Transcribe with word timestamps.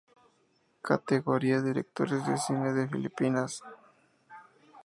CategoríaːDirectores 0.87 2.21
de 2.27 2.35
cine 2.45 2.69
de 2.77 2.87
Filipinas 2.91 3.51